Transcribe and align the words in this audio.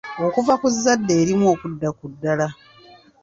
Okuva 0.25 0.53
ku 0.61 0.67
zzadde 0.75 1.13
erimu 1.21 1.45
okudda 1.53 1.89
ku 1.97 2.05
ddala. 2.11 2.47